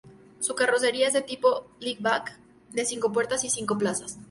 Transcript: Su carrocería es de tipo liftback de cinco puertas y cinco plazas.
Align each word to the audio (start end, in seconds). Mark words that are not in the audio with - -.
Su 0.39 0.55
carrocería 0.55 1.05
es 1.05 1.13
de 1.13 1.21
tipo 1.21 1.67
liftback 1.79 2.39
de 2.71 2.85
cinco 2.85 3.11
puertas 3.11 3.43
y 3.43 3.51
cinco 3.51 3.77
plazas. 3.77 4.17